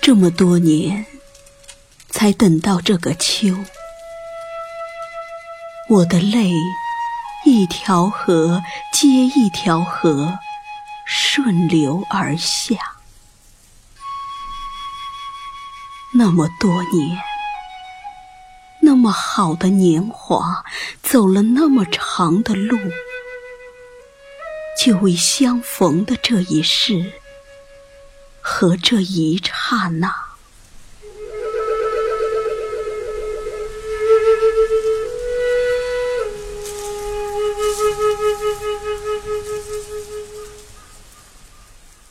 [0.00, 1.04] 这么多年，
[2.08, 3.54] 才等到这个秋。
[5.90, 6.50] 我的泪，
[7.44, 10.38] 一条河接一条河，
[11.06, 12.76] 顺流而下。
[16.14, 17.18] 那么多年，
[18.80, 20.64] 那么好的年华，
[21.02, 22.78] 走了那么长的路，
[24.82, 27.12] 就为相逢的这一世。
[28.60, 30.12] 和这一刹那，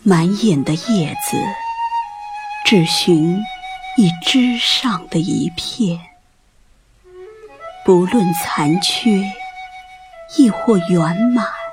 [0.03, 1.37] 满眼的叶子，
[2.63, 3.37] 只寻
[3.97, 5.99] 一枝上的一片，
[7.83, 9.21] 不论残缺，
[10.37, 11.66] 亦或圆满。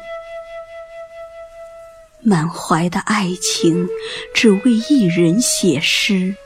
[2.26, 3.86] 满怀的爱情，
[4.32, 6.36] 只为一人写诗。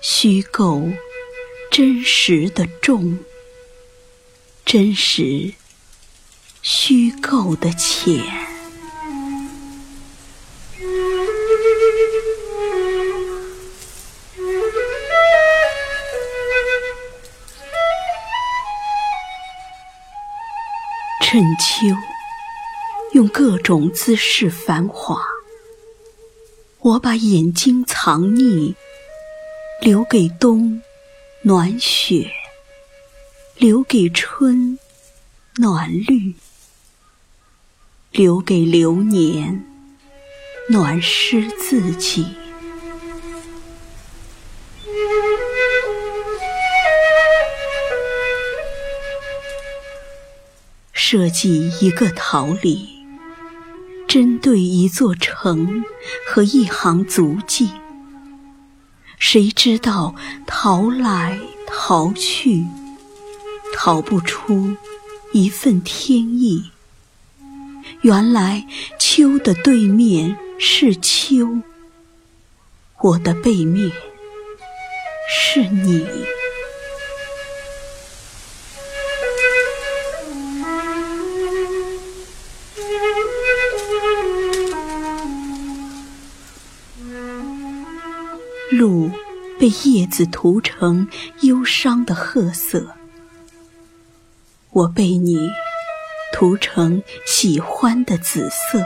[0.00, 0.88] 虚构，
[1.70, 3.18] 真实的重；
[4.64, 5.54] 真实，
[6.62, 8.20] 虚构的浅。
[21.20, 22.13] 趁秋。
[23.14, 25.24] 用各种姿势繁华，
[26.80, 28.74] 我把眼睛藏匿，
[29.80, 30.82] 留给冬
[31.42, 32.28] 暖雪，
[33.56, 34.76] 留给春
[35.58, 36.34] 暖绿，
[38.10, 39.64] 留给流年
[40.68, 42.26] 暖湿自己。
[50.92, 52.93] 设计一个桃李。
[54.14, 55.82] 针对一座城
[56.24, 57.72] 和一行足迹，
[59.18, 60.14] 谁知道
[60.46, 61.36] 逃来
[61.66, 62.64] 逃去，
[63.74, 64.76] 逃不出
[65.32, 66.70] 一份天意。
[68.02, 68.64] 原来
[69.00, 71.58] 秋的对面是秋，
[73.00, 73.90] 我的背面
[75.28, 76.06] 是你。
[88.76, 89.10] 路
[89.58, 91.08] 被叶子涂成
[91.42, 92.94] 忧伤的褐色，
[94.70, 95.38] 我被你
[96.32, 98.84] 涂成喜欢的紫色。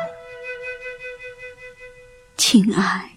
[2.37, 3.13] 亲爱，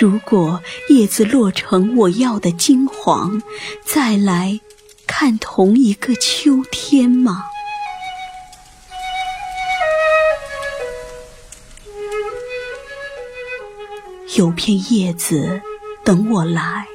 [0.00, 3.42] 如果叶子落成我要的金黄，
[3.84, 4.60] 再来
[5.06, 7.44] 看同一个秋天吗？
[14.38, 15.60] 有片叶子
[16.04, 16.86] 等我来，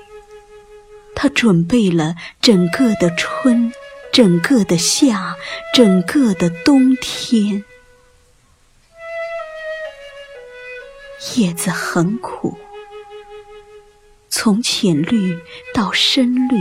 [1.14, 3.74] 它准备了整个的春，
[4.14, 5.36] 整个的夏，
[5.74, 7.66] 整个的冬天。
[11.36, 12.58] 叶子很苦，
[14.30, 15.38] 从浅绿
[15.74, 16.56] 到深绿，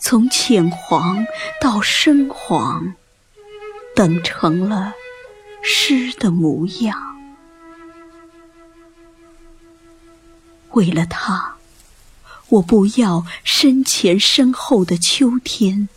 [0.00, 1.26] 从浅黄
[1.60, 2.94] 到深黄，
[3.94, 4.94] 等成了
[5.62, 7.07] 诗的模样。
[10.72, 11.56] 为了他，
[12.48, 15.88] 我不要身前身后的秋天，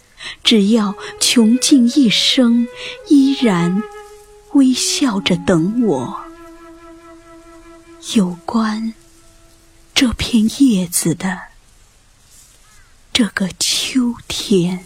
[0.44, 2.68] 只要穷尽一生，
[3.10, 3.84] 依然
[4.54, 6.22] 微笑着等我。
[8.16, 8.94] 有关
[9.94, 11.40] 这片叶子的
[13.14, 14.86] 这个秋天。